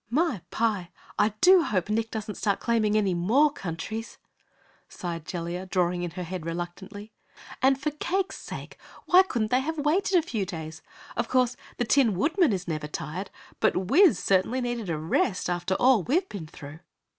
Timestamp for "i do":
1.19-1.61